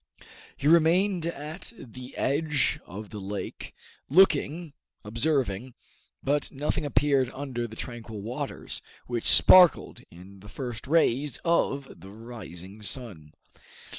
He 0.57 0.67
remained 0.67 1.27
at 1.27 1.71
the 1.77 2.17
edge 2.17 2.79
of 2.87 3.11
the 3.11 3.19
lake, 3.19 3.75
looking, 4.09 4.73
observing; 5.05 5.75
but 6.23 6.51
nothing 6.51 6.87
appeared 6.87 7.29
under 7.35 7.67
the 7.67 7.75
tranquil 7.75 8.19
waters, 8.23 8.81
which 9.05 9.25
sparkled 9.25 10.01
in 10.09 10.39
the 10.39 10.49
first 10.49 10.87
rays 10.87 11.37
of 11.45 11.87
the 11.99 12.09
rising 12.09 12.81
sun. 12.81 13.33